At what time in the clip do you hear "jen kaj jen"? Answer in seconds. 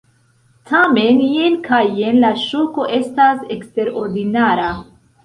1.33-2.17